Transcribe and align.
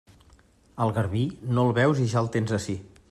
Al 0.85 0.93
garbí, 0.95 1.21
no 1.53 1.67
el 1.69 1.77
veus 1.81 2.03
i 2.07 2.09
ja 2.15 2.25
el 2.27 2.33
tens 2.37 2.57
ací. 2.59 2.77